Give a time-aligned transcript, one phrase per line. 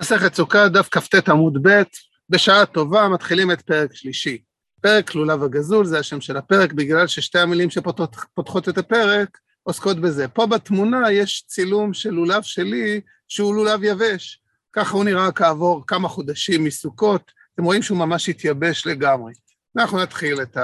[0.00, 1.82] מסכת סוכה, דף כ"ט עמוד ב',
[2.30, 4.42] בשעה טובה מתחילים את פרק שלישי.
[4.80, 10.28] פרק לולב הגזול זה השם של הפרק, בגלל ששתי המילים שפותחות את הפרק עוסקות בזה.
[10.28, 14.40] פה בתמונה יש צילום של לולב שלי, שהוא לולב יבש.
[14.72, 19.32] ככה הוא נראה כעבור כמה חודשים מסוכות, אתם רואים שהוא ממש התייבש לגמרי.
[19.76, 20.56] אנחנו נתחיל את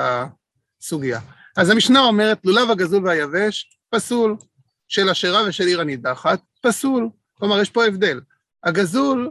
[0.81, 1.21] הסוגיה.
[1.57, 4.37] אז המשנה אומרת, לולב הגזול והיבש, פסול,
[4.89, 7.09] של אשרה ושל עיר הנידחת, פסול.
[7.35, 8.21] כלומר, יש פה הבדל.
[8.65, 9.31] הגזול,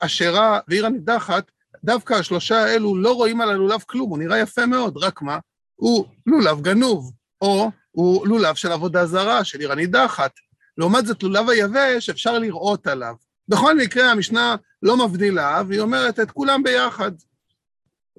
[0.00, 1.50] אשרה ועיר הנידחת,
[1.84, 5.38] דווקא השלושה האלו לא רואים על הלולב כלום, הוא נראה יפה מאוד, רק מה?
[5.74, 10.32] הוא לולב גנוב, או הוא לולב של עבודה זרה, של עיר הנידחת.
[10.78, 13.14] לעומת זאת, לולב היבש, אפשר לראות עליו.
[13.48, 17.12] בכל מקרה, המשנה לא מבדילה, והיא אומרת את כולם ביחד.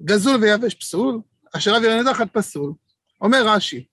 [0.04, 1.20] גזול ויבש פסול,
[1.52, 2.72] אשרה ועיר הנידחת פסול.
[3.20, 3.86] אומר רש"י,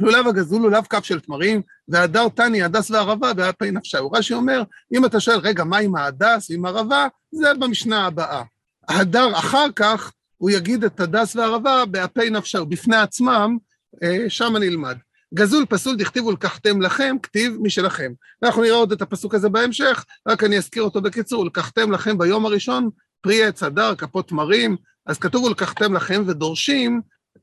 [0.00, 4.12] לולב הגזול לולב כף של תמרים, והדר תני, הדס וערבה, באפי נפשייהו.
[4.12, 4.62] רש"י אומר,
[4.94, 7.06] אם אתה שואל, רגע, מה עם ההדס ועם הערבה?
[7.32, 8.42] זה במשנה הבאה.
[8.88, 13.56] והדר, אחר כך, הוא יגיד את הדס והערבה באפי נפשייהו, בפני עצמם,
[14.02, 14.96] אה, שם נלמד.
[15.34, 18.12] גזול פסול דכתיב ולקחתם לכם, כתיב משלכם.
[18.42, 22.46] אנחנו נראה עוד את הפסוק הזה בהמשך, רק אני אזכיר אותו בקיצור, לקחתם לכם ביום
[22.46, 22.90] הראשון
[23.20, 27.00] פרי עץ הדר, כפות תמרים, אז כתוב ולקחתם לכם ודורשים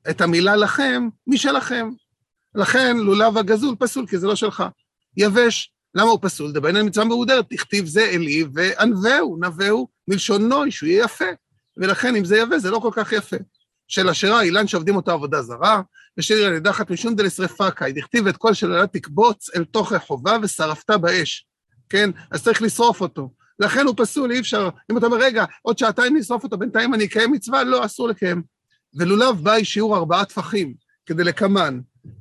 [0.09, 1.89] את המילה לכם משלכם.
[2.55, 4.63] לכן לולב הגזול פסול, כי זה לא שלך.
[5.17, 6.51] יבש, למה הוא פסול?
[6.51, 11.25] דבין מצווה מהודרת, תכתיב זה אלי וענווהו, נווהו, מלשון נוי, שהוא יהיה יפה.
[11.77, 13.37] ולכן אם זה יבש, זה לא כל כך יפה.
[13.87, 15.81] של אשרה, אילן שעובדים אותו עבודה זרה,
[16.17, 20.89] ושל עיר הנידחת משום דלשרפה קאי, דכתיב את כל שללה תקבוץ אל תוך החובה ושרפת
[20.91, 21.47] באש,
[21.89, 22.09] כן?
[22.31, 23.33] אז צריך לשרוף אותו.
[23.59, 27.05] לכן הוא פסול, אי אפשר, אם אתה אומר, רגע, עוד שעתיים נשרוף אותו, בינתיים אני
[27.05, 28.43] אקיים מצווה, לא, אסור לקיים.
[28.95, 30.73] ולולב באי שיעור ארבעה טפחים,
[31.05, 31.23] כדי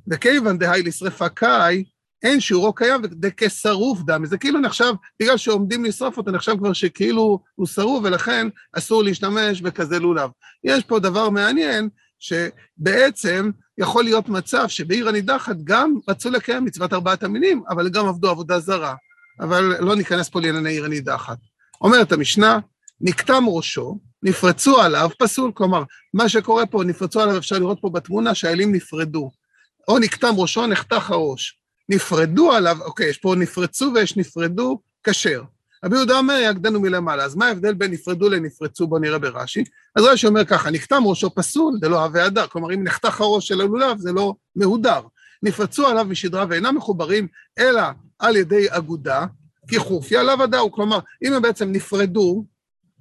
[0.09, 1.85] וכיוון דהי לשרפה קאי,
[2.23, 4.27] אין שיעורו קיים וכשרוף דם.
[4.27, 9.61] זה כאילו נחשב, בגלל שעומדים לשרוף אותו, נחשב כבר שכאילו הוא שרוף, ולכן אסור להשתמש
[9.61, 10.31] בכזה לולב.
[10.65, 17.23] יש פה דבר מעניין, שבעצם יכול להיות מצב שבעיר הנידחת גם רצו לקיים מצוות ארבעת
[17.23, 18.95] המינים, אבל גם עבדו עבודה זרה.
[19.41, 21.39] אבל לא ניכנס פה לענייני עיר הנידחת.
[21.81, 22.59] אומרת המשנה,
[23.01, 25.83] נקטם ראשו, נפרצו עליו, פסול, כלומר,
[26.15, 29.31] מה שקורה פה, נפרצו עליו, אפשר לראות פה בתמונה שהאלים נפרדו.
[29.89, 31.59] או נקטם ראשו, נחתך הראש.
[31.89, 35.43] נפרדו עליו, אוקיי, יש פה נפרצו ויש נפרדו, כשר.
[35.85, 37.25] רבי יהודה אומר, יגדנו מלמעלה.
[37.25, 38.87] אז מה ההבדל בין נפרדו לנפרצו?
[38.87, 39.65] בואו נראה ברש"י.
[39.97, 42.47] אז רש"י אומר ככה, נקטם ראשו פסול, זה לא הווה הדר.
[42.47, 45.01] כלומר, אם נחתך הראש של הלולב, זה לא מהודר.
[45.43, 47.29] נפרצו עליו משדרה ואינם מחוברים,
[47.59, 47.83] אלא
[48.19, 49.27] על ידי אגודה,
[49.69, 50.63] כי חופי עליו הדר.
[50.71, 52.45] כלומר, אם הם בעצם נפרדו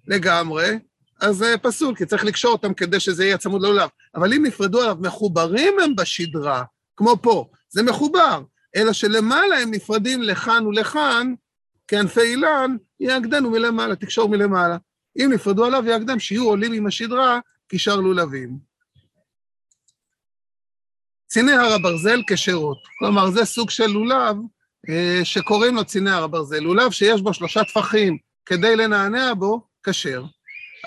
[0.07, 0.79] לגמרי,
[1.21, 3.89] אז זה פסול, כי צריך לקשור אותם כדי שזה יהיה צמוד ללולב.
[4.15, 6.63] אבל אם נפרדו עליו, מחוברים הם בשדרה,
[6.97, 8.41] כמו פה, זה מחובר,
[8.75, 11.33] אלא שלמעלה הם נפרדים לכאן ולכאן,
[11.87, 14.77] כענפי אילן, יאגדנו מלמעלה, תקשור מלמעלה.
[15.17, 17.39] אם נפרדו עליו, יאגדם, שיהיו עולים עם השדרה,
[17.69, 18.57] כשאר לולבים.
[21.27, 22.77] ציני הר הברזל כשרות.
[22.99, 24.37] כלומר, זה סוג של לולב
[24.89, 26.59] אה, שקוראים לו ציני הר הברזל.
[26.59, 30.23] לולב שיש בו שלושה טפחים כדי לנענע בו, כשר.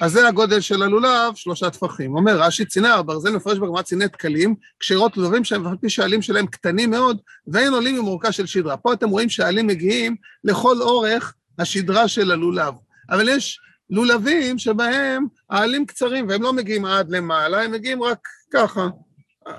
[0.00, 2.16] אז זה הגודל של הלולב, שלושה טפחים.
[2.16, 6.22] אומר רש"י, ציני הר ברזל מפרש בגמרא ציני תקלים, כשרות לולבים שהם, על פי שהעלים
[6.22, 8.77] שלהם קטנים מאוד, ואין עולים עם אורכה של שדרה.
[8.77, 12.75] פה אתם רואים שהעלים מגיעים לכל אורך השדרה של הלולב.
[13.10, 13.60] אבל יש
[13.91, 18.88] לולבים שבהם העלים קצרים, והם לא מגיעים עד למעלה, הם מגיעים רק ככה,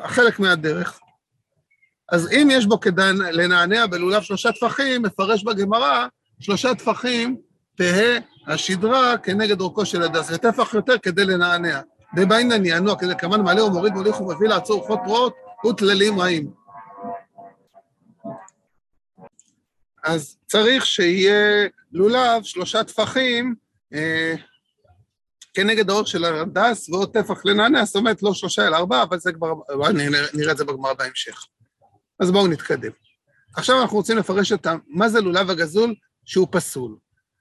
[0.06, 1.00] חלק מהדרך.
[2.12, 6.08] אז אם יש בו כדי לנענע בלולב שלושה טפחים, מפרש בגמרא,
[6.40, 7.38] שלושה טפחים
[7.78, 11.82] תהא השדרה כנגד אורכו של הדס, וטפח יותר כדי לנענע.
[12.16, 15.36] דבעינן כדי כמובן מעלה ומוריד מוליך ומביא לעצור רוחות פרועות
[15.70, 16.52] וטללים רעים.
[20.04, 23.56] אז צריך שיהיה לולב, שלושה טפחים,
[23.94, 24.36] אה,
[25.54, 29.32] כנגד האורך של הדס ועוד טפח לנענע, זאת אומרת לא שלושה אלא ארבעה, אבל זה
[29.34, 29.54] כבר,
[29.94, 31.46] נראה, נראה את זה בגמרא בהמשך.
[32.20, 32.92] אז בואו נתקדם.
[33.56, 35.96] עכשיו אנחנו רוצים לפרש את מה זה לולב הגזול
[36.26, 36.96] שהוא פסול.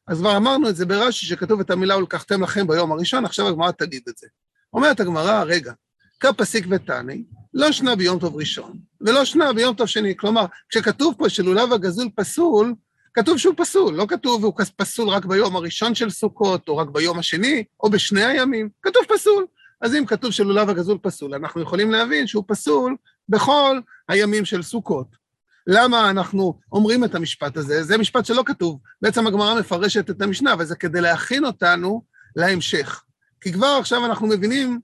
[0.07, 3.71] אז כבר אמרנו את זה ברש"י, שכתוב את המילה ולקחתם לכם ביום הראשון, עכשיו הגמרא
[3.71, 4.27] תגיד את זה.
[4.73, 5.73] אומרת הגמרא, רגע,
[6.21, 7.25] כפסיק ותני,
[7.55, 10.17] לא שנה ביום טוב ראשון, ולא שנה ביום טוב שני.
[10.17, 12.75] כלומר, כשכתוב פה שלולב הגזול פסול,
[13.15, 17.19] כתוב שהוא פסול, לא כתוב הוא פסול רק ביום הראשון של סוכות, או רק ביום
[17.19, 19.47] השני, או בשני הימים, כתוב פסול.
[19.81, 22.97] אז אם כתוב שלולב הגזול פסול, אנחנו יכולים להבין שהוא פסול
[23.29, 25.24] בכל הימים של סוכות.
[25.67, 27.83] למה אנחנו אומרים את המשפט הזה?
[27.83, 28.79] זה משפט שלא כתוב.
[29.03, 32.03] בעצם הגמרא מפרשת את המשנה, אבל זה כדי להכין אותנו
[32.37, 33.03] להמשך.
[33.41, 34.81] כי כבר עכשיו אנחנו מבינים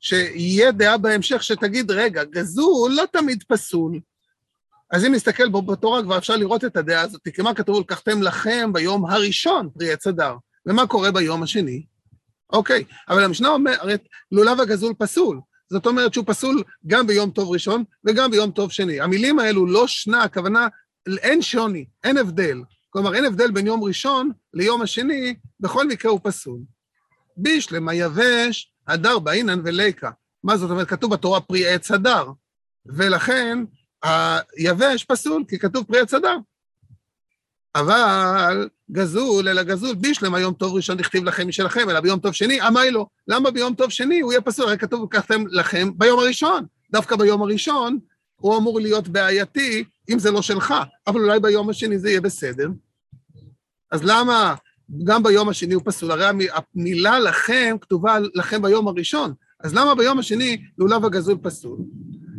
[0.00, 4.00] שיהיה דעה בהמשך שתגיד, רגע, גזול לא תמיד פסול.
[4.90, 8.22] אז אם נסתכל בו בתורה כבר אפשר לראות את הדעה הזאת, כי מה כתוב, לקחתם
[8.22, 10.34] לכם ביום הראשון פרי עץ אדר.
[10.66, 11.84] ומה קורה ביום השני?
[12.52, 15.40] אוקיי, אבל המשנה אומרת, לולב הגזול פסול.
[15.70, 19.00] זאת אומרת שהוא פסול גם ביום טוב ראשון וגם ביום טוב שני.
[19.00, 20.68] המילים האלו לא שנה, הכוונה,
[21.18, 22.62] אין שוני, אין הבדל.
[22.90, 26.60] כלומר, אין הבדל בין יום ראשון ליום השני, בכל מקרה הוא פסול.
[27.36, 30.10] בישלמה יבש, הדר באינן וליקה.
[30.44, 30.88] מה זאת אומרת?
[30.88, 32.30] כתוב בתורה פרי עץ הדר,
[32.86, 33.58] ולכן
[34.02, 36.36] היבש פסול, כי כתוב פרי עץ הדר.
[37.74, 42.68] אבל גזול, אלא גזול בישלם היום טוב ראשון דכתיב לכם משלכם, אלא ביום טוב שני,
[42.68, 43.06] אמי לו.
[43.28, 44.66] למה ביום טוב שני הוא יהיה פסול?
[44.66, 46.64] הרי כתוב לקחתם לכם ביום הראשון.
[46.92, 47.98] דווקא ביום הראשון
[48.40, 50.74] הוא אמור להיות בעייתי אם זה לא שלך,
[51.06, 52.68] אבל אולי ביום השני זה יהיה בסדר.
[53.90, 54.54] אז למה
[55.04, 56.10] גם ביום השני הוא פסול?
[56.10, 61.78] הרי המילה לכם כתובה לכם ביום הראשון, אז למה ביום השני לולב הגזול פסול?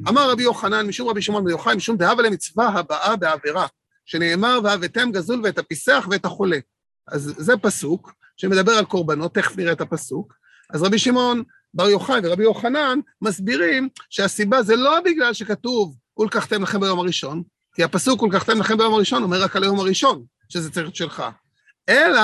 [0.10, 3.68] אמר רבי יוחנן, משום רבי שמעון בן יוחאי, משום דהבה למצווה הבאה בעבירה.
[4.12, 6.58] שנאמר, והבאתם גזול ואת הפיסח ואת החולה.
[7.08, 10.34] אז זה פסוק שמדבר על קורבנות, תכף נראה את הפסוק.
[10.70, 11.44] אז רבי שמעון
[11.74, 17.44] בר יוחאי ורבי יוחנן מסבירים שהסיבה זה לא בגלל שכתוב, ולקחתם לכם ביום הראשון,
[17.76, 21.24] כי הפסוק ולקחתם לכם ביום הראשון אומר רק על היום הראשון, שזה צריך להיות שלך,
[21.90, 22.22] אלא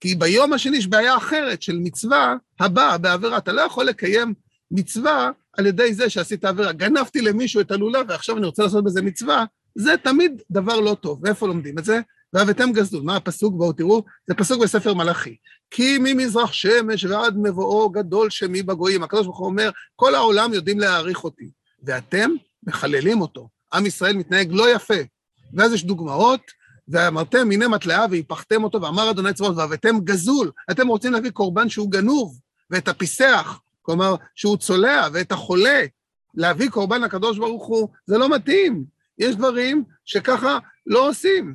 [0.00, 3.38] כי ביום השני יש בעיה אחרת של מצווה הבאה בעבירה.
[3.38, 4.34] אתה לא יכול לקיים
[4.70, 6.72] מצווה על ידי זה שעשית עבירה.
[6.72, 9.44] גנבתי למישהו את הלולב ועכשיו אני רוצה לעשות בזה מצווה,
[9.74, 11.20] זה תמיד דבר לא טוב.
[11.22, 12.00] ואיפה לומדים את זה?
[12.32, 13.02] והבאתם גזול.
[13.02, 13.54] מה הפסוק?
[13.54, 15.36] בואו תראו, זה פסוק בספר מלאכי.
[15.70, 19.02] כי ממזרח שמש ועד מבואו גדול שמי בגויים.
[19.02, 21.50] הקדוש ברוך הוא אומר, כל העולם יודעים להעריך אותי,
[21.82, 22.30] ואתם
[22.62, 23.48] מחללים אותו.
[23.74, 24.94] עם ישראל מתנהג לא יפה.
[25.54, 26.40] ואז יש דוגמאות,
[26.88, 30.50] ואמרתם הנה מטלאה והיפכתם אותו, ואמר אדוני צבאות, והבאתם גזול.
[30.70, 32.38] אתם רוצים להביא קורבן שהוא גנוב,
[32.70, 35.84] ואת הפיסח, כלומר, שהוא צולע, ואת החולה,
[36.34, 38.84] להביא קורבן לקדוש ברוך הוא, זה לא מתאים.
[39.18, 41.54] יש דברים שככה לא עושים.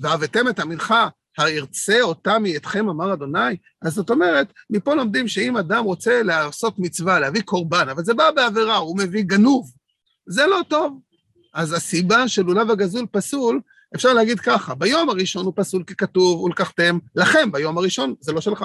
[0.00, 3.56] והבאתם את המנחה, הירצה אותה מאתכם, אמר אדוני.
[3.82, 8.30] אז זאת אומרת, מפה לומדים שאם אדם רוצה לעשות מצווה, להביא קורבן, אבל זה בא
[8.30, 9.72] בעבירה, הוא מביא גנוב,
[10.26, 11.00] זה לא טוב.
[11.54, 13.60] אז הסיבה של לולב הגזול פסול,
[13.94, 18.40] אפשר להגיד ככה, ביום הראשון הוא פסול כי כתוב, ולקחתם לכם ביום הראשון, זה לא
[18.40, 18.64] שלך.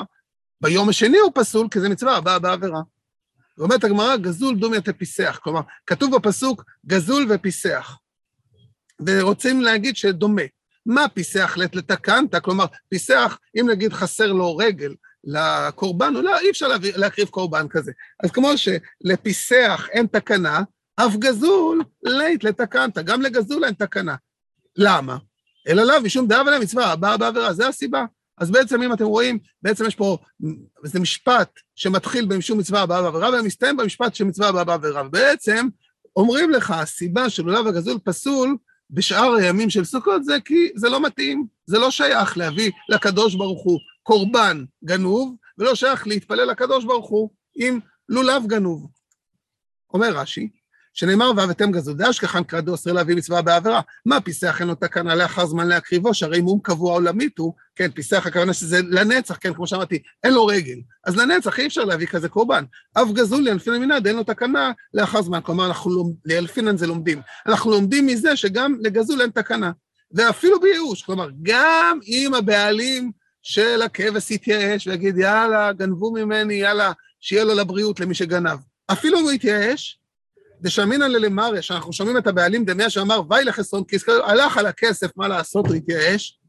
[0.62, 2.81] ביום השני הוא פסול כי זה מצווה הבאה בעבירה.
[3.57, 7.97] ואומרת הגמרא, גזול דומיה תפיסח, כלומר, כתוב בפסוק גזול ופיסח.
[9.06, 10.42] ורוצים להגיד שדומה.
[10.86, 12.36] מה פיסח לת לתקנת?
[12.36, 14.94] כלומר, פיסח, אם נגיד חסר לו רגל
[15.24, 17.92] לקורבן, לא, אי אפשר להקריב קורבן כזה.
[18.24, 20.62] אז כמו שלפיסח אין תקנה,
[20.95, 24.15] אף גזול לית לתקנת, גם לגזול אין תקנה.
[24.77, 25.18] למה?
[25.68, 28.06] אלא לאו, משום דאב עליהם מצווה, הבאה בעבירה, זה הסיבה.
[28.38, 30.18] אז בעצם, אם אתם רואים, בעצם יש פה,
[30.83, 35.07] זה משפט שמתחיל במשום מצווה הבאה בעבירה, ומסתיים במשפט של מצווה הבאה בעבירה.
[35.07, 35.68] ובעצם,
[36.15, 38.57] אומרים לך, הסיבה של לולב הגזול פסול,
[38.91, 43.63] בשאר הימים של סוכות זה כי זה לא מתאים, זה לא שייך להביא לקדוש ברוך
[43.63, 47.79] הוא קורבן גנוב, ולא שייך להתפלל לקדוש ברוך הוא עם
[48.09, 48.88] לולב גנוב.
[49.93, 50.49] אומר רש"י,
[50.93, 53.81] שנאמר והבאתם גזול דאשכחן קרדו אוסר להביא מצווה בעבירה.
[54.05, 58.27] מה פיסח אין לו תקנה לאחר זמן להקריבו, שהרי מום קבוע עולמית הוא, כן, פיסח
[58.27, 60.77] הכוונה שזה לנצח, כן, כמו שאמרתי, אין לו רגל.
[61.05, 62.63] אז לנצח אי אפשר להביא כזה קורבן.
[62.93, 67.21] אף גזול לאלפינן מנעד אין לו תקנה לאחר זמן, כלומר, אנחנו לאלפינן זה לומדים.
[67.45, 69.71] אנחנו לומדים מזה שגם לגזול אין תקנה.
[70.13, 73.11] ואפילו בייאוש, כלומר, גם אם הבעלים
[73.41, 78.59] של הכבש יתייאש ויגיד, יאללה, גנבו ממני, יאללה, שיהיה לו לבריאות למי שגנב.
[78.92, 80.00] אפילו אם הוא יתייאש,
[80.61, 85.27] דשמינא ללמריה, שאנחנו שומעים את הבעלים דמיה שאמר, ואי לחסרון כיס, הלך על הכסף, מה
[85.27, 86.39] לעשות, הוא התייאש.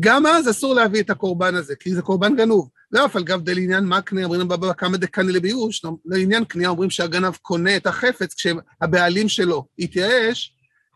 [0.00, 2.68] גם אז אסור להביא את הקורבן הזה, כי זה קורבן גנוב.
[2.92, 7.76] ואף על גב דלעניין מקנה, אומרים בבא כמה דקני לביוש, לעניין קנייה אומרים שהגנב קונה
[7.76, 10.52] את החפץ כשהבעלים שלו התייאש,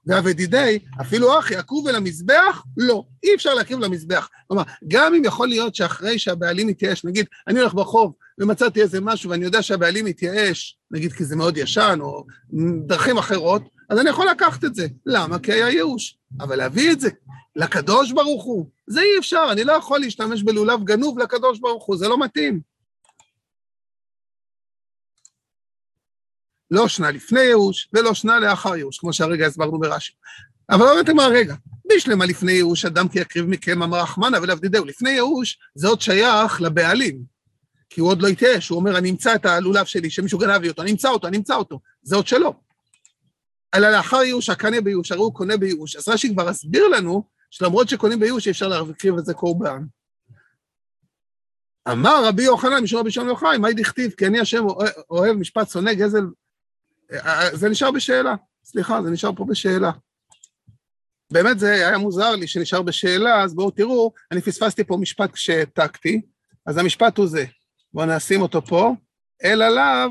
[0.07, 2.65] והבדידי, אפילו אחי, עקוב אל המזבח?
[2.77, 4.29] לא, אי אפשר להקריב למזבח.
[4.49, 9.31] כלומר, גם אם יכול להיות שאחרי שהבעלים התייאש, נגיד, אני הולך ברחוב ומצאתי איזה משהו
[9.31, 12.25] ואני יודע שהבעלים התייאש, נגיד כי זה מאוד ישן או
[12.87, 14.87] דרכים אחרות, אז אני יכול לקחת את זה.
[15.07, 15.39] למה?
[15.39, 16.19] כי היה ייאוש.
[16.41, 17.11] אבל להביא את זה
[17.57, 21.97] לקדוש ברוך הוא, זה אי אפשר, אני לא יכול להשתמש בלולב גנוב לקדוש ברוך הוא,
[21.97, 22.61] זה לא מתאים.
[26.71, 30.13] לא שנה לפני ייאוש ולא שנה לאחר ייאוש, כמו שהרגע הסברנו ברש"י.
[30.71, 31.55] אבל לא אומרת מה רגע,
[31.93, 34.85] בשלמה לפני ייאוש אדם כי יקריב מכם אמר רחמנא ולאבדידהו.
[34.85, 37.23] לפני ייאוש זה עוד שייך לבעלים,
[37.91, 40.69] כי הוא עוד לא התייאש, הוא אומר, אני אמצא את הלולב שלי, שמישהו גנב לי
[40.69, 42.55] אותו, אני אמצא אותו, אני אמצא אותו, זה עוד שלו.
[43.75, 45.97] אלא לאחר ייאוש, הקנה בייאוש, הרי הוא קונה בייאוש.
[45.97, 49.83] אז רש"י כבר הסביר לנו, שלמרות שקונים בייאוש, אי אפשר להקריב את זה קורבן.
[51.93, 54.65] אמר רבי יוחנן, משום רבי שמעון יוחאי, מהי דכתיב, כי אני השם
[55.11, 56.25] אוהב משפט שונא גזל
[57.53, 59.91] זה נשאר בשאלה, סליחה, זה נשאר פה בשאלה.
[61.31, 66.21] באמת זה היה מוזר לי שנשאר בשאלה, אז בואו תראו, אני פספסתי פה משפט כשהעתקתי,
[66.67, 67.45] אז המשפט הוא זה.
[67.95, 68.95] בואו נשים אותו פה.
[69.45, 70.11] אל עליו,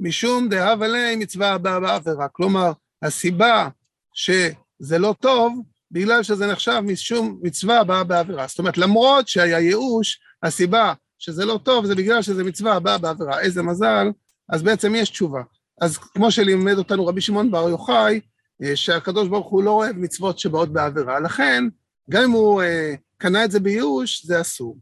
[0.00, 2.28] משום דהבה ליה מצווה הבאה בעבירה.
[2.28, 3.68] כלומר, הסיבה
[4.14, 8.46] שזה לא טוב, בגלל שזה נחשב משום מצווה הבאה בעבירה.
[8.46, 13.40] זאת אומרת, למרות שהיה ייאוש, הסיבה שזה לא טוב זה בגלל שזה מצווה הבאה בעבירה.
[13.40, 14.10] איזה מזל,
[14.48, 15.42] אז בעצם יש תשובה.
[15.80, 18.20] אז כמו שלימד אותנו רבי שמעון בר יוחאי,
[18.62, 21.64] אה, שהקדוש ברוך הוא לא אוהב מצוות שבאות בעבירה, לכן
[22.10, 24.78] גם אם הוא אה, קנה את זה בייאוש, זה אסור.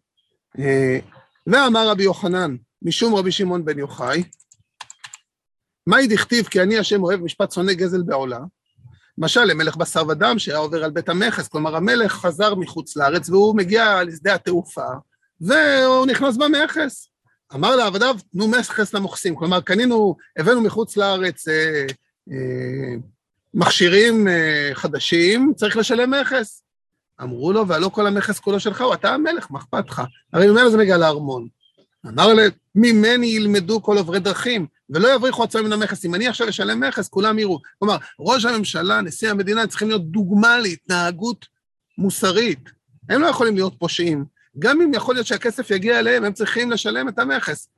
[0.59, 0.99] אה,
[1.47, 4.23] ואמר רבי יוחנן, משום רבי שמעון בן יוחאי,
[5.87, 8.39] מהי דכתיב כי אני השם אוהב משפט שונא גזל בעולה?
[9.19, 13.57] למשל, למלך בשר ודם שהיה עובר על בית המכס, כלומר המלך חזר מחוץ לארץ והוא
[13.57, 14.87] מגיע לשדה התעופה
[15.41, 17.09] והוא נכנס במכס.
[17.55, 21.87] אמר לעבדיו, תנו מכס למוכסים, כלומר קנינו, הבאנו מחוץ לארץ אה,
[22.33, 22.95] אה,
[23.55, 26.63] מכשירים אה, חדשים, צריך לשלם מכס.
[27.23, 30.03] אמרו לו, והלא כל המכס כולו שלך, הוא אתה המלך, מה אכפת לך?
[30.33, 31.49] הרי ממילא זה מגיע לארמון.
[32.07, 36.05] אמר להם, ממני ילמדו כל עוברי דרכים, ולא יבריחו עצמם מן המכס.
[36.05, 37.61] אם אני עכשיו אשלם מכס, כולם יראו.
[37.79, 41.47] כלומר, ראש הממשלה, נשיא המדינה, צריכים להיות דוגמה להתנהגות
[41.99, 42.71] מוסרית.
[43.09, 44.25] הם לא יכולים להיות פושעים.
[44.59, 47.69] גם אם יכול להיות שהכסף יגיע אליהם, הם צריכים לשלם את המכס.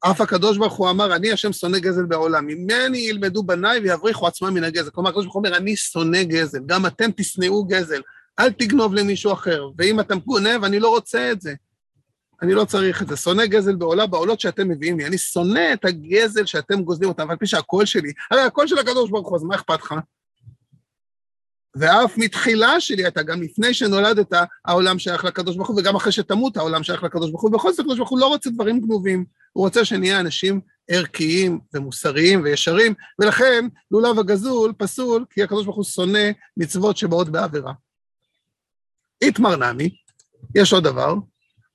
[0.00, 4.54] אף הקדוש ברוך הוא אמר, אני השם שונא גזל בעולם, ממני ילמדו בניי ויבריחו עצמם
[4.54, 4.90] מן הגזל.
[4.90, 8.00] כלומר, הקדוש ברוך הוא אומר, אני שונא גזל, גם אתם תשנאו גזל,
[8.38, 11.54] אל תגנוב למישהו אחר, ואם אתה גונב, אני לא רוצה את זה.
[12.42, 13.16] אני לא צריך את זה.
[13.16, 15.06] שונא גזל בעולה, בעולות שאתם מביאים לי.
[15.06, 19.10] אני שונא את הגזל שאתם גוזלים אותם, ועל פי שהקול שלי, הרי הקול של הקדוש
[19.10, 19.94] ברוך הוא, אז מה אכפת לך?
[21.76, 24.32] ואף מתחילה שלי אתה, גם לפני שנולדת,
[24.64, 27.52] העולם שייך לקדוש ברוך הוא, וגם אחרי שתמות, העולם שייך לקדוש ברוך הוא.
[27.52, 29.24] בכל זאת, הקדוש ברוך הוא לא רוצה דברים גנובים.
[29.52, 30.60] הוא רוצה שנהיה אנשים
[30.90, 37.72] ערכיים ומוסריים וישרים, ולכן לולב הגזול פסול, כי הקדוש ברוך הוא שונא מצוות שבאות בעבירה.
[39.22, 39.90] איתמר נמי,
[40.54, 41.14] יש עוד דבר,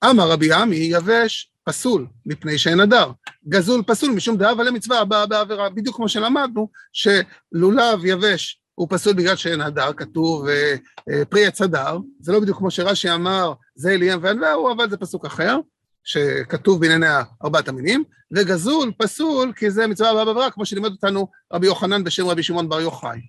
[0.09, 3.11] אמר רבי עמי יבש פסול, מפני שאין הדר.
[3.47, 5.69] גזול פסול משום דאבה למצווה הבאה בעבירה.
[5.69, 10.75] בדיוק כמו שלמדנו, שלולב יבש הוא פסול בגלל שאין הדר, כתוב אה,
[11.09, 14.97] אה, פרי עץ הדר, זה לא בדיוק כמו שרש"י אמר, זה אליהם וענווהו, אבל זה
[14.97, 15.59] פסוק אחר,
[16.03, 17.07] שכתוב בענייני
[17.43, 22.27] ארבעת המינים, וגזול פסול כי זה מצווה הבאה בעבירה, כמו שלימד אותנו רבי יוחנן בשם
[22.27, 23.19] רבי שמעון בר יוחאי.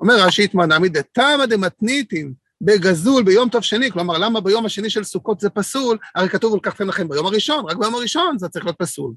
[0.00, 5.40] אומר רש"י התמנה מדתמא דמתניתין בגזול ביום טוב שני, כלומר, למה ביום השני של סוכות
[5.40, 5.98] זה פסול?
[6.14, 9.12] הרי כתוב ולקחתם לכם ביום הראשון, רק ביום הראשון זה צריך להיות פסול.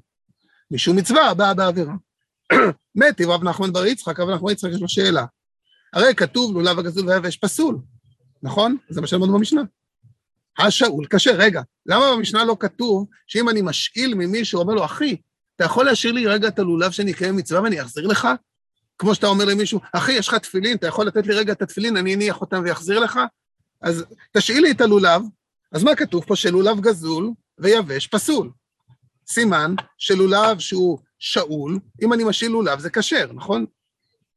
[0.70, 1.94] משום מצווה הבאה בעבירה.
[2.94, 5.24] מטיב רב נחמן בר יצחק, רב נחמן יצחק יש לו שאלה.
[5.92, 7.78] הרי כתוב לולב הגזול והיבש פסול,
[8.42, 8.76] נכון?
[8.88, 9.62] זה מה שלמדנו במשנה.
[10.58, 15.16] השאול כשר, רגע, למה במשנה לא כתוב שאם אני משאיל ממישהו, אומר לו, אחי,
[15.56, 18.28] אתה יכול להשאיר לי רגע את הלולב שאני אקיים מצווה ואני אחזיר לך?
[19.02, 21.96] כמו שאתה אומר למישהו, אחי, יש לך תפילין, אתה יכול לתת לי רגע את התפילין,
[21.96, 23.20] אני אניח אותם ואחזיר לך?
[23.80, 24.04] אז
[24.36, 25.22] תשאיל לי את הלולב,
[25.72, 26.36] אז מה כתוב פה?
[26.36, 28.50] שלולב גזול ויבש פסול.
[29.28, 33.66] סימן שלולב שהוא שאול, אם אני משאיל לולב זה כשר, נכון?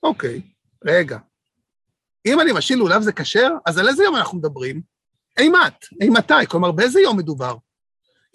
[0.03, 0.41] אוקיי,
[0.85, 1.17] רגע.
[2.25, 4.81] אם אני משאיל לולב זה כשר, אז על איזה יום אנחנו מדברים?
[5.37, 7.55] אימת, אימתי, כלומר באיזה יום מדובר?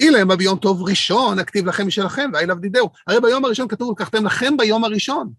[0.00, 2.90] אילמה ביום טוב ראשון, אכתיב לכם משלכם, ואי לבדידהו.
[3.06, 5.32] הרי ביום הראשון כתוב, לקחתם לכם ביום הראשון.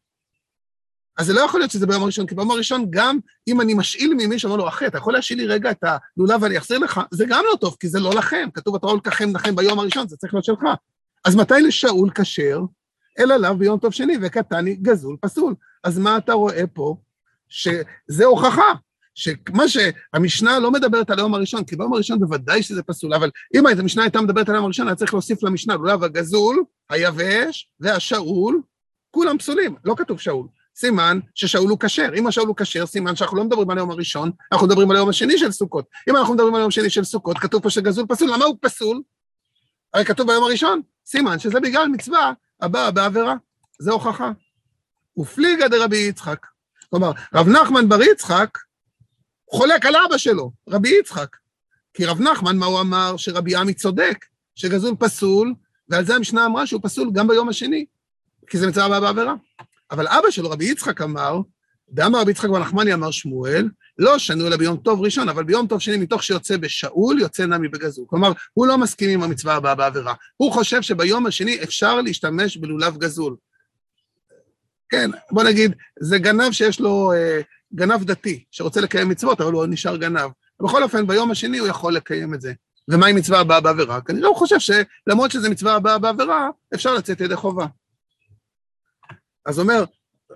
[1.21, 4.13] אז זה לא יכול להיות שזה ביום הראשון, כי ביום הראשון גם אם אני משאיל
[4.13, 7.01] ממישהו, אמר לו, אחי, אתה יכול להשאיל לי רגע את הלולב ואני אחזיר לך?
[7.11, 8.49] זה גם לא טוב, כי זה לא לכם.
[8.53, 10.59] כתוב, אתה לא לקחם לכם ביום הראשון, זה צריך להיות שלך.
[11.25, 12.59] אז מתי לשאול כשר?
[13.19, 15.55] אל עליו ביום טוב שני, וקטני גזול פסול.
[15.83, 16.95] אז מה אתה רואה פה?
[17.49, 18.71] שזה הוכחה,
[19.15, 23.67] שמה שהמשנה לא מדברת על היום הראשון, כי ביום הראשון בוודאי שזה פסול, אבל אם
[23.67, 28.61] המשנה הייתה מדברת על היום הראשון, היה צריך להוסיף למשנה, לולב הגזול, היבש והשאול,
[29.11, 30.47] כולם פסולים, לא כתוב שאול.
[30.81, 32.09] סימן ששאול הוא כשר.
[32.15, 35.09] אם השאול הוא כשר, סימן שאנחנו לא מדברים על היום הראשון, אנחנו מדברים על היום
[35.09, 35.85] השני של סוכות.
[36.09, 39.01] אם אנחנו מדברים על היום השני של סוכות, כתוב פה שגזול פסול, למה הוא פסול?
[39.93, 43.35] הרי כתוב ביום הראשון, סימן שזה בגלל מצווה הבאה בעבירה.
[43.79, 44.31] זה הוכחה.
[45.17, 46.47] ופליגה דרבי יצחק.
[46.89, 48.57] כלומר, רב נחמן בר יצחק
[49.51, 51.35] חולק על אבא שלו, רבי יצחק.
[51.93, 53.17] כי רב נחמן, מה הוא אמר?
[53.17, 55.53] שרבי עמי צודק, שגזול פסול,
[55.89, 57.85] ועל זה המשנה אמרה שהוא פסול גם ביום השני,
[58.47, 59.33] כי זה מצווה הבאה בעבירה.
[59.91, 61.41] אבל אבא שלו, רבי יצחק, אמר,
[61.89, 65.67] דאמר רבי יצחק בר נחמני אמר שמואל, לא שנו אלא ביום טוב ראשון, אבל ביום
[65.67, 68.05] טוב שני, מתוך שיוצא בשאול, יוצא נמי בגזול.
[68.07, 70.13] כלומר, הוא לא מסכים עם המצווה הבאה בעבירה.
[70.37, 73.35] הוא חושב שביום השני אפשר להשתמש בלולב גזול.
[74.89, 77.41] כן, בוא נגיד, זה גנב שיש לו, אה,
[77.75, 80.29] גנב דתי, שרוצה לקיים מצוות, אבל הוא נשאר גנב.
[80.61, 82.53] בכל אופן, ביום השני הוא יכול לקיים את זה.
[82.89, 84.01] ומה עם מצווה הבאה בעבירה?
[84.01, 87.65] כנראה הוא חושב שלמרות שזה מצווה הבאה בעבירה, אפשר לצאת ידי חובה.
[89.45, 89.83] אז אומר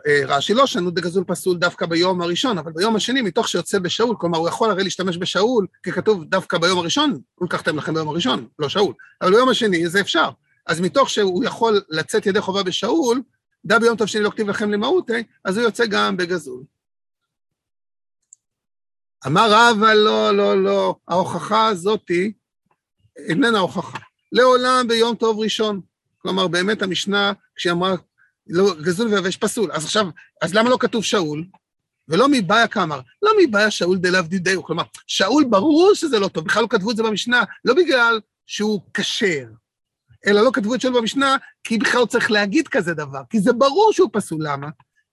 [0.07, 4.15] אה, רש"י לא שנו דגזול פסול דווקא ביום הראשון, אבל ביום השני, מתוך שיוצא בשאול,
[4.19, 8.47] כלומר, הוא יכול הרי להשתמש בשאול, כי כתוב דווקא ביום הראשון, ולקחתם לכם ביום הראשון,
[8.59, 10.29] לא שאול, אבל ביום השני זה אפשר.
[10.67, 13.21] אז מתוך שהוא יכול לצאת ידי חובה בשאול,
[13.65, 16.63] דע ביום טוב שני לא כתיב לכם למהותי, אז הוא יוצא גם בגזול.
[19.27, 22.33] אמר רבא, לא, לא, לא, ההוכחה הזאתי
[23.17, 23.97] איננה הוכחה.
[24.31, 25.81] לעולם ביום טוב ראשון.
[26.17, 27.95] כלומר, באמת המשנה, כשהיא אמרה,
[28.47, 29.71] לא, גזול ויבש פסול.
[29.71, 30.05] אז עכשיו,
[30.41, 31.45] אז למה לא כתוב שאול?
[32.07, 36.63] ולא מבעיה כאמר, לא מבעיה שאול דלאו דידהו, כלומר, שאול ברור שזה לא טוב, בכלל
[36.63, 39.45] לא כתבו את זה במשנה, לא בגלל שהוא כשר,
[40.27, 43.53] אלא לא כתבו את שאול במשנה, כי בכלל לא צריך להגיד כזה דבר, כי זה
[43.53, 44.67] ברור שהוא פסול, למה?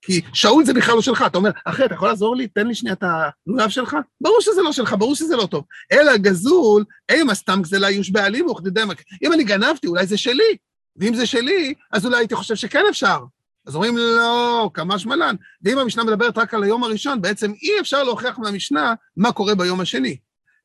[0.05, 2.49] כי שאול זה בכלל לא שלך, אתה אומר, אחי, אתה יכול לעזור לי?
[2.49, 3.97] תן לי שנייה את הלולב שלך?
[4.21, 5.65] ברור שזה לא שלך, ברור שזה לא טוב.
[5.93, 9.03] אלא גזול, אימה סתם גזלה יוש בעלים וכדדמק.
[9.23, 10.57] אם אני גנבתי, אולי זה שלי.
[10.97, 13.19] ואם זה שלי, אז אולי הייתי חושב שכן אפשר.
[13.67, 15.35] אז אומרים, לא, כמה שמלן.
[15.63, 19.81] ואם המשנה מדברת רק על היום הראשון, בעצם אי אפשר להוכיח מהמשנה מה קורה ביום
[19.81, 20.17] השני.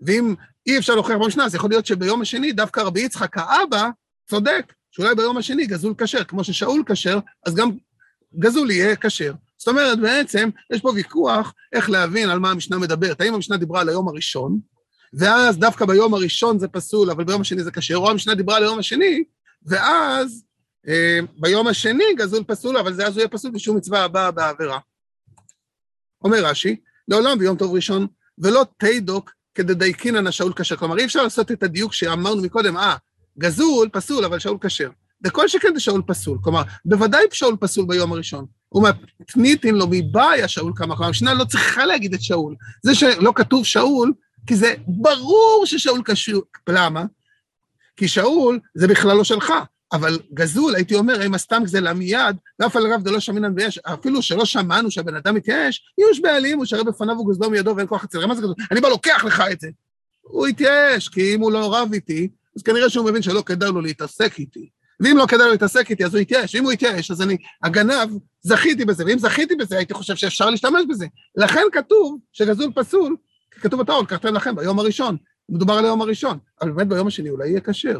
[0.01, 0.35] ואם
[0.67, 3.89] אי אפשר להוכיח במשנה, אז יכול להיות שביום השני דווקא רבי יצחק האבא
[4.29, 7.71] צודק, שאולי ביום השני גזול כשר, כמו ששאול כשר, אז גם
[8.39, 9.33] גזול יהיה כשר.
[9.57, 13.21] זאת אומרת, בעצם יש פה ויכוח איך להבין על מה המשנה מדברת.
[13.21, 14.59] האם המשנה דיברה על היום הראשון,
[15.13, 18.63] ואז דווקא ביום הראשון זה פסול, אבל ביום השני זה כשר, או המשנה דיברה על
[18.63, 19.23] היום השני,
[19.67, 20.43] ואז
[20.87, 24.79] אה, ביום השני גזול פסול, אבל זה אז הוא יהיה פסול בשום מצווה הבאה בעבירה.
[26.23, 26.75] אומר רש"י,
[27.07, 28.07] לעולם ביום טוב ראשון,
[28.37, 30.75] ולא תידוק כדדייקינן השאול כשר.
[30.75, 32.95] כלומר, אי אפשר לעשות את הדיוק שאמרנו מקודם, אה,
[33.39, 34.89] גזול, פסול, אבל שאול כשר.
[35.25, 36.37] וכל שכן זה שאול פסול.
[36.41, 38.45] כלומר, בוודאי שאול פסול ביום הראשון.
[38.69, 38.87] הוא
[39.19, 42.55] מתניתין לו מבעיה שאול כמה כמה, המשנה לא צריכה להגיד את שאול.
[42.83, 44.13] זה שלא כתוב שאול,
[44.47, 46.41] כי זה ברור ששאול קשור.
[46.69, 47.03] למה?
[47.97, 49.53] כי שאול זה בכלל לא שלך.
[49.93, 54.21] אבל גזול, הייתי אומר, אם הסתם גזלה מיד, ואף על רב דלא שמינן ויש, אפילו
[54.21, 58.19] שלא שמענו שהבן אדם מתייאש, יש בעלים, הוא שרה בפניו וגוזלו מידו ואין כוח אצל.
[58.19, 58.53] זה גזול?
[58.71, 59.67] אני בא לוקח לך את זה.
[60.21, 63.81] הוא התייאש, כי אם הוא לא רב איתי, אז כנראה שהוא מבין שלא כדאי לו
[63.81, 64.69] להתעסק איתי.
[64.99, 66.55] ואם לא כדאי לו להתעסק איתי, אז הוא יתייאש.
[66.55, 68.09] ואם הוא יתייאש, אז אני, הגנב,
[68.41, 71.05] זכיתי בזה, ואם זכיתי בזה, הייתי חושב שאפשר להשתמש בזה.
[71.35, 73.15] לכן כתוב שגזול פסול,
[73.51, 75.17] כתוב בתורה, לקחתם לכם ביום הראשון.
[75.49, 77.99] מדובר על היום הראשון, אבל באמת ביום השני אולי יהיה כשר.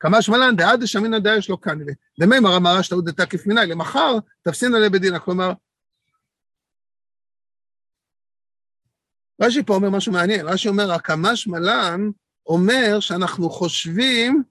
[0.00, 1.92] כמה שמלן דעד דשמינא דאיש לא כנראה.
[2.20, 5.52] דמימר אמרה שטעות דתקיף מיני, למחר תפסינא לבדינה, כלומר,
[9.40, 12.10] רש"י פה אומר משהו מעניין, רש"י אומר, הקמה שמלן
[12.46, 14.42] אומר שאנחנו חושבים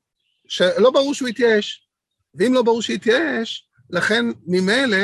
[0.48, 1.88] שלא ברור שהוא יתייאש.
[2.36, 4.98] ואם לא ברור שיתייאש, לכן ממילא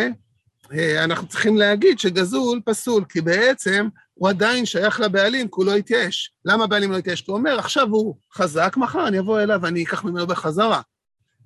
[0.74, 3.88] אה, אנחנו צריכים להגיד שגזול פסול, כי בעצם
[4.20, 6.34] הוא עדיין שייך לבעלים, כי הוא לא התייאש.
[6.46, 7.22] למה הבעלים לא התייאש?
[7.22, 10.82] כי הוא אומר, עכשיו הוא חזק, מחר אני אבוא אליו ואני אקח ממנו בחזרה.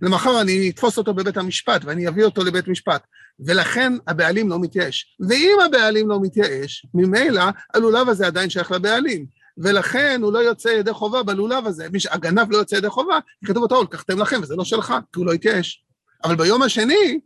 [0.02, 3.04] למחר אני אתפוס אותו בבית המשפט ואני אביא אותו לבית משפט.
[3.40, 5.18] ולכן הבעלים לא מתייאש.
[5.30, 9.26] ואם הבעלים לא מתייאש, ממילא הלולב הזה עדיין שייך לבעלים.
[9.58, 11.90] ולכן הוא לא יוצא ידי חובה בלולב הזה.
[11.90, 15.26] מי שהגנב לא יוצא ידי חובה, כתוב אותו, לקחתם לכם, וזה לא שלך, כי הוא
[15.26, 15.86] לא התייאש.
[16.24, 17.20] אבל ביום השני,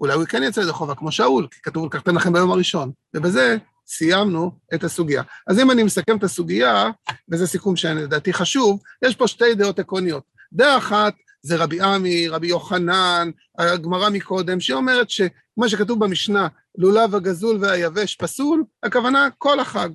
[0.00, 2.92] אולי הוא כן יצא ידי חובה, כמו שאול, כי כתוב, לקחתם לכם ביום הראשון.
[3.14, 5.22] ובזה סיימנו את הסוגיה.
[5.46, 6.90] אז אם אני מסכם את הסוגיה,
[7.32, 10.22] וזה סיכום שלדעתי חשוב, יש פה שתי דעות עקרוניות.
[10.52, 17.58] דעה אחת זה רבי עמי, רבי יוחנן, הגמרא מקודם, שאומרת שמה שכתוב במשנה, לולב הגזול
[17.60, 19.88] והיבש פסול, הכוונה כל החג.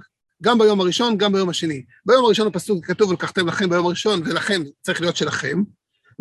[0.44, 1.84] גם ביום הראשון, גם ביום השני.
[2.06, 5.64] ביום הראשון הוא פסול, כתוב ולקחתם לכם ביום הראשון, ולכם צריך להיות שלכם,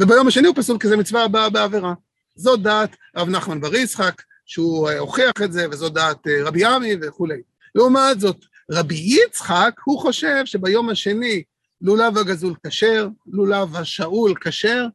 [0.01, 1.95] וביום השני הוא פסול כי זה מצווה הבאה בעבירה.
[2.37, 6.95] זו דעת רב נחמן בר יצחק, שהוא הוכיח את זה, וזו דעת אה, רבי עמי
[7.03, 7.43] וכולי.
[7.75, 11.43] לעומת זאת, רבי יצחק, הוא חושב שביום השני
[11.81, 14.87] לולב הגזול כשר, לולב השאול כשר,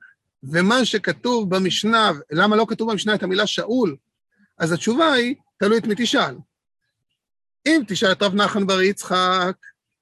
[0.43, 3.95] ומה שכתוב במשנה, למה לא כתוב במשנה את המילה שאול?
[4.57, 6.35] אז התשובה היא, תלוי את מי תשאל.
[7.65, 9.55] אם תשאל את רב נחמן בר יצחק,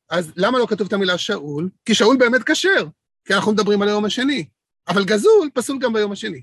[0.09, 1.69] אז למה לא כתוב את המילה שאול?
[1.85, 2.87] כי שאול באמת כשר,
[3.25, 4.45] כי אנחנו מדברים על היום השני.
[4.87, 6.41] אבל גזול פסול גם ביום השני.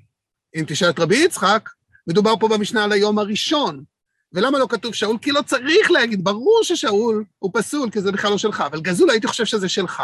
[0.56, 1.70] אם תשאל את רבי יצחק,
[2.06, 3.84] מדובר פה במשנה על היום הראשון.
[4.32, 5.18] ולמה לא כתוב שאול?
[5.22, 9.10] כי לא צריך להגיד, ברור ששאול הוא פסול, כי זה בכלל לא שלך, אבל גזול
[9.10, 10.02] הייתי חושב שזה שלך,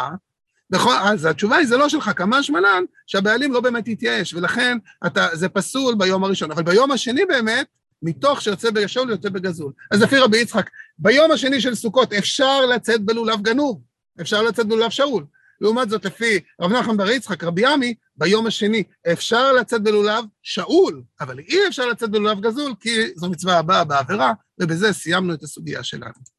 [0.69, 5.27] בכל, אז התשובה היא, זה לא שלך, כמה שמלן, שהבעלים לא באמת יתייאש, ולכן אתה,
[5.33, 6.51] זה פסול ביום הראשון.
[6.51, 7.67] אבל ביום השני באמת,
[8.01, 9.71] מתוך שיוצא בשאול יוצא בגזול.
[9.91, 13.81] אז לפי רבי יצחק, ביום השני של סוכות אפשר לצאת בלולב גנוב,
[14.21, 15.25] אפשר לצאת בלולב שאול.
[15.61, 21.03] לעומת זאת, לפי רב נחמן בר יצחק, רבי עמי, ביום השני אפשר לצאת בלולב שאול,
[21.21, 25.83] אבל אי אפשר לצאת בלולב גזול, כי זו מצווה הבאה בעבירה, ובזה סיימנו את הסוגיה
[25.83, 26.36] שלנו.